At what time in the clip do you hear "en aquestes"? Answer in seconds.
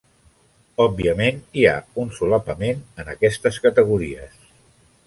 3.05-3.63